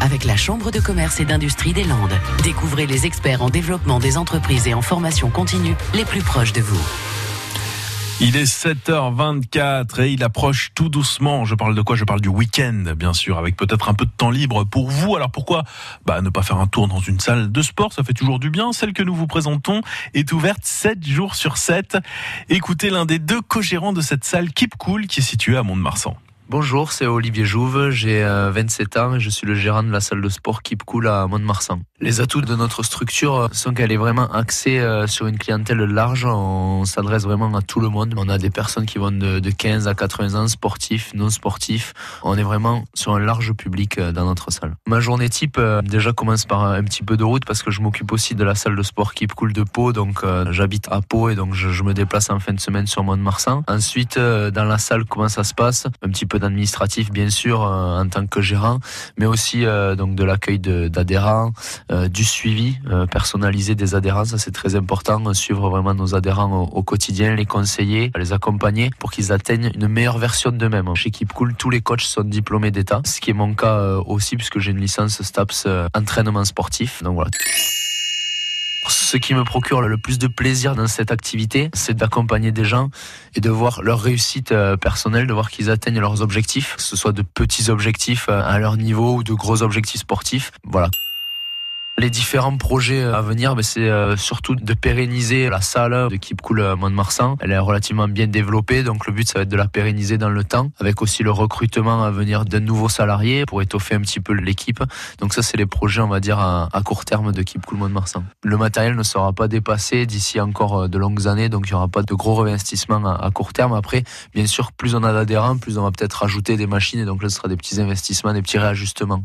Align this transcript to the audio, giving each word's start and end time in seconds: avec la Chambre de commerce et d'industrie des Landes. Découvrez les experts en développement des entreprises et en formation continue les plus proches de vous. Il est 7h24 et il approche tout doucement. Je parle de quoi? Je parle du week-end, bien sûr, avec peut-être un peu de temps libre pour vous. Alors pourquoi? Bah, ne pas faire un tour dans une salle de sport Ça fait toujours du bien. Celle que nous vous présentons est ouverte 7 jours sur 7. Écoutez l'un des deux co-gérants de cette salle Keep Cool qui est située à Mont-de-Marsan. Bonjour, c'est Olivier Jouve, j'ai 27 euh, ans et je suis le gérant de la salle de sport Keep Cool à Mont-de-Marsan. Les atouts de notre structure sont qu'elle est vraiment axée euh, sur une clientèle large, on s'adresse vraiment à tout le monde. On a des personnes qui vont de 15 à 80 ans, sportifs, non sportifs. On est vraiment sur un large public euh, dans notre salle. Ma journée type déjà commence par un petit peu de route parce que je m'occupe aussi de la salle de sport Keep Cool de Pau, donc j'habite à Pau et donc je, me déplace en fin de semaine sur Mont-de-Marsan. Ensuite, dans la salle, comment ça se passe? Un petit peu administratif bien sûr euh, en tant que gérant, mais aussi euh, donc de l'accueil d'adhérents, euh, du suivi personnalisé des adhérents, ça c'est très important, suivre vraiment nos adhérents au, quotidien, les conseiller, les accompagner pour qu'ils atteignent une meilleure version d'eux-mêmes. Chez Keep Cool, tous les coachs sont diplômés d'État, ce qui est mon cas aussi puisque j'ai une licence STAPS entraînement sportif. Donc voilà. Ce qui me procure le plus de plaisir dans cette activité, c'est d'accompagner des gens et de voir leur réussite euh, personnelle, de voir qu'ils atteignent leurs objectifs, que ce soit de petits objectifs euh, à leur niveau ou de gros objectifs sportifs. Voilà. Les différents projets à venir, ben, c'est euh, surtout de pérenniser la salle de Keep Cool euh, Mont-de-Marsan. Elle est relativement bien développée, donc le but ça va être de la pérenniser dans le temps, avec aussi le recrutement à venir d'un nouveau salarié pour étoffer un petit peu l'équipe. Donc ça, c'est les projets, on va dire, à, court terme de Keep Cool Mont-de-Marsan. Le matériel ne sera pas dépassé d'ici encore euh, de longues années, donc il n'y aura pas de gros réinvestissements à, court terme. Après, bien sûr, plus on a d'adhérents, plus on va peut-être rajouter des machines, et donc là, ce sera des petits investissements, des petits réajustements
avec 0.00 0.24
la 0.24 0.34
Chambre 0.34 0.70
de 0.70 0.80
commerce 0.80 1.20
et 1.20 1.26
d'industrie 1.26 1.74
des 1.74 1.84
Landes. 1.84 2.18
Découvrez 2.42 2.86
les 2.86 3.04
experts 3.04 3.42
en 3.42 3.50
développement 3.50 3.98
des 3.98 4.16
entreprises 4.16 4.66
et 4.66 4.72
en 4.72 4.80
formation 4.80 5.28
continue 5.28 5.74
les 5.92 6.06
plus 6.06 6.22
proches 6.22 6.54
de 6.54 6.62
vous. 6.62 6.80
Il 8.20 8.36
est 8.36 8.44
7h24 8.44 10.00
et 10.00 10.12
il 10.12 10.24
approche 10.24 10.70
tout 10.74 10.88
doucement. 10.88 11.44
Je 11.44 11.54
parle 11.54 11.74
de 11.74 11.82
quoi? 11.82 11.96
Je 11.96 12.04
parle 12.04 12.22
du 12.22 12.30
week-end, 12.30 12.94
bien 12.96 13.12
sûr, 13.12 13.36
avec 13.36 13.56
peut-être 13.56 13.90
un 13.90 13.94
peu 13.94 14.06
de 14.06 14.10
temps 14.16 14.30
libre 14.30 14.64
pour 14.64 14.88
vous. 14.88 15.16
Alors 15.16 15.30
pourquoi? 15.30 15.64
Bah, 16.06 16.22
ne 16.22 16.30
pas 16.30 16.42
faire 16.42 16.56
un 16.56 16.66
tour 16.66 16.88
dans 16.88 17.00
une 17.00 17.20
salle 17.20 17.52
de 17.52 17.62
sport 17.62 17.92
Ça 17.92 18.02
fait 18.04 18.14
toujours 18.14 18.38
du 18.38 18.48
bien. 18.48 18.72
Celle 18.72 18.94
que 18.94 19.02
nous 19.02 19.14
vous 19.14 19.26
présentons 19.26 19.82
est 20.14 20.32
ouverte 20.32 20.64
7 20.64 21.06
jours 21.06 21.34
sur 21.34 21.58
7. 21.58 21.98
Écoutez 22.48 22.88
l'un 22.88 23.04
des 23.04 23.18
deux 23.18 23.42
co-gérants 23.42 23.92
de 23.92 24.00
cette 24.00 24.24
salle 24.24 24.50
Keep 24.50 24.76
Cool 24.78 25.08
qui 25.08 25.20
est 25.20 25.22
située 25.22 25.58
à 25.58 25.62
Mont-de-Marsan. 25.62 26.16
Bonjour, 26.52 26.92
c'est 26.92 27.06
Olivier 27.06 27.46
Jouve, 27.46 27.88
j'ai 27.88 28.22
27 28.22 28.96
euh, 28.98 29.00
ans 29.00 29.14
et 29.14 29.20
je 29.20 29.30
suis 29.30 29.46
le 29.46 29.54
gérant 29.54 29.82
de 29.82 29.90
la 29.90 30.00
salle 30.00 30.20
de 30.20 30.28
sport 30.28 30.60
Keep 30.60 30.82
Cool 30.82 31.08
à 31.08 31.26
Mont-de-Marsan. 31.26 31.80
Les 31.98 32.20
atouts 32.20 32.42
de 32.42 32.54
notre 32.54 32.82
structure 32.82 33.48
sont 33.52 33.72
qu'elle 33.72 33.90
est 33.90 33.96
vraiment 33.96 34.30
axée 34.30 34.78
euh, 34.78 35.06
sur 35.06 35.26
une 35.26 35.38
clientèle 35.38 35.78
large, 35.78 36.26
on 36.26 36.84
s'adresse 36.84 37.22
vraiment 37.22 37.54
à 37.56 37.62
tout 37.62 37.80
le 37.80 37.88
monde. 37.88 38.12
On 38.18 38.28
a 38.28 38.36
des 38.36 38.50
personnes 38.50 38.84
qui 38.84 38.98
vont 38.98 39.12
de 39.12 39.50
15 39.50 39.88
à 39.88 39.94
80 39.94 40.38
ans, 40.38 40.46
sportifs, 40.46 41.14
non 41.14 41.30
sportifs. 41.30 41.94
On 42.22 42.36
est 42.36 42.42
vraiment 42.42 42.84
sur 42.92 43.14
un 43.14 43.20
large 43.20 43.54
public 43.54 43.96
euh, 43.96 44.12
dans 44.12 44.26
notre 44.26 44.52
salle. 44.52 44.74
Ma 44.86 45.00
journée 45.00 45.30
type 45.30 45.58
déjà 45.84 46.12
commence 46.12 46.44
par 46.44 46.64
un 46.64 46.84
petit 46.84 47.02
peu 47.02 47.16
de 47.16 47.24
route 47.24 47.46
parce 47.46 47.62
que 47.62 47.70
je 47.70 47.80
m'occupe 47.80 48.12
aussi 48.12 48.34
de 48.34 48.44
la 48.44 48.54
salle 48.54 48.76
de 48.76 48.82
sport 48.82 49.14
Keep 49.14 49.32
Cool 49.32 49.54
de 49.54 49.62
Pau, 49.62 49.94
donc 49.94 50.22
j'habite 50.50 50.86
à 50.90 51.00
Pau 51.00 51.30
et 51.30 51.34
donc 51.34 51.54
je, 51.54 51.82
me 51.82 51.94
déplace 51.94 52.28
en 52.28 52.40
fin 52.40 52.52
de 52.52 52.60
semaine 52.60 52.86
sur 52.86 53.04
Mont-de-Marsan. 53.04 53.62
Ensuite, 53.68 54.18
dans 54.18 54.64
la 54.64 54.76
salle, 54.76 55.06
comment 55.06 55.30
ça 55.30 55.44
se 55.44 55.54
passe? 55.54 55.86
Un 56.02 56.10
petit 56.10 56.26
peu 56.26 56.41
administratif 56.44 57.10
bien 57.10 57.30
sûr 57.30 57.62
euh, 57.62 58.00
en 58.00 58.08
tant 58.08 58.26
que 58.26 58.40
gérant, 58.40 58.78
mais 59.18 59.26
aussi 59.26 59.64
euh, 59.64 59.94
donc 59.94 60.14
de 60.14 60.24
l'accueil 60.24 60.58
d'adhérents, 60.58 61.52
euh, 61.90 62.08
du 62.08 62.24
suivi 62.24 62.78
personnalisé 63.10 63.74
des 63.74 63.94
adhérents, 63.94 64.24
ça 64.24 64.38
c'est 64.38 64.50
très 64.50 64.74
important, 64.74 65.32
suivre 65.34 65.68
vraiment 65.70 65.94
nos 65.94 66.14
adhérents 66.14 66.62
au, 66.64 66.82
quotidien, 66.82 67.34
les 67.34 67.46
conseiller, 67.46 68.10
les 68.16 68.32
accompagner 68.32 68.90
pour 68.98 69.10
qu'ils 69.10 69.32
atteignent 69.32 69.70
une 69.74 69.88
meilleure 69.88 70.18
version 70.18 70.50
d'eux-mêmes. 70.50 70.94
Chez 70.94 71.10
Keep 71.10 71.32
Cool, 71.32 71.54
tous 71.54 71.70
les 71.70 71.80
coachs 71.80 72.02
sont 72.02 72.22
diplômés 72.22 72.70
d'État, 72.70 73.00
ce 73.04 73.20
qui 73.20 73.30
est 73.30 73.34
mon 73.34 73.54
cas 73.54 73.96
aussi 74.06 74.36
puisque 74.36 74.58
j'ai 74.58 74.70
une 74.70 74.80
licence 74.80 75.22
STAPS 75.22 75.66
entraînement 75.94 76.44
sportif. 76.44 77.02
Donc 77.02 77.14
voilà. 77.14 77.30
Ce 79.12 79.18
qui 79.18 79.34
me 79.34 79.44
procure 79.44 79.82
le 79.82 79.98
plus 79.98 80.18
de 80.18 80.26
plaisir 80.26 80.74
dans 80.74 80.86
cette 80.86 81.12
activité, 81.12 81.68
c'est 81.74 81.92
d'accompagner 81.92 82.50
des 82.50 82.64
gens 82.64 82.88
et 83.34 83.42
de 83.42 83.50
voir 83.50 83.82
leur 83.82 84.00
réussite 84.00 84.52
euh, 84.52 84.78
personnelle, 84.78 85.26
de 85.26 85.34
voir 85.34 85.50
qu'ils 85.50 85.68
atteignent 85.68 86.00
leurs 86.00 86.22
objectifs, 86.22 86.76
que 86.76 86.82
ce 86.82 86.96
soit 86.96 87.12
de 87.12 87.20
petits 87.20 87.68
objectifs 87.68 88.30
euh, 88.30 88.40
à 88.42 88.58
leur 88.58 88.78
niveau 88.78 89.16
ou 89.16 89.22
de 89.22 89.34
gros 89.34 89.62
objectifs 89.62 90.00
sportifs. 90.00 90.50
Voilà. 90.64 90.88
Les 91.98 92.08
différents 92.08 92.56
projets 92.56 93.02
à 93.02 93.20
venir, 93.20 93.54
ben, 93.54 93.62
c'est 93.62 93.88
euh, 93.88 94.16
surtout 94.16 94.54
de 94.54 94.72
pérenniser 94.72 95.50
la 95.50 95.60
salle 95.60 96.08
de 96.08 96.16
Keep 96.16 96.40
Cool 96.40 96.60
euh, 96.60 96.74
Mont-de-Marsan. 96.74 97.36
Elle 97.40 97.52
est 97.52 97.58
relativement 97.58 98.08
bien 98.08 98.26
développée, 98.26 98.82
donc 98.82 99.06
le 99.06 99.12
but 99.12 99.28
ça 99.28 99.38
va 99.38 99.42
être 99.42 99.50
de 99.50 99.56
la 99.56 99.68
pérenniser 99.68 100.16
dans 100.16 100.30
le 100.30 100.42
temps, 100.42 100.70
avec 100.80 101.02
aussi 101.02 101.22
le 101.22 101.30
recrutement 101.30 102.02
à 102.02 102.10
venir 102.10 102.46
d'un 102.46 102.60
nouveau 102.60 102.88
salarié 102.88 103.44
pour 103.44 103.60
étoffer 103.60 103.94
un 103.94 104.00
petit 104.00 104.20
peu 104.20 104.32
l'équipe. 104.32 104.82
Donc 105.18 105.34
ça, 105.34 105.42
c'est 105.42 105.58
les 105.58 105.66
projets, 105.66 106.00
on 106.00 106.08
va 106.08 106.20
dire, 106.20 106.38
à, 106.38 106.68
court 106.82 107.04
terme 107.04 107.30
de 107.30 107.42
Keep 107.42 107.66
Cool 107.66 107.78
Mont-de-Marsan. 107.78 108.24
Le 108.42 108.56
matériel 108.56 108.96
ne 108.96 109.02
sera 109.02 109.34
pas 109.34 109.46
dépassé 109.46 110.06
d'ici 110.06 110.40
encore 110.40 110.84
euh, 110.84 110.88
de 110.88 110.96
longues 110.96 111.28
années, 111.28 111.50
donc 111.50 111.66
il 111.66 111.72
n'y 111.72 111.76
aura 111.76 111.88
pas 111.88 112.02
de 112.02 112.14
gros 112.14 112.36
réinvestissements 112.36 113.04
à, 113.06 113.30
court 113.32 113.52
terme. 113.52 113.74
Après, 113.74 114.02
bien 114.34 114.46
sûr, 114.46 114.72
plus 114.72 114.94
on 114.94 115.04
a 115.04 115.12
d'adhérents, 115.12 115.58
plus 115.58 115.76
on 115.76 115.82
va 115.82 115.90
peut-être 115.90 116.14
rajouter 116.14 116.56
des 116.56 116.66
machines, 116.66 117.00
et 117.00 117.04
donc 117.04 117.22
là, 117.22 117.28
ce 117.28 117.36
sera 117.36 117.48
des 117.48 117.56
petits 117.56 117.78
investissements, 117.82 118.32
des 118.32 118.42
petits 118.42 118.58
réajustements 118.58 119.24